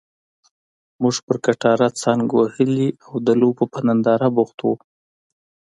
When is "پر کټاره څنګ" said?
1.25-2.23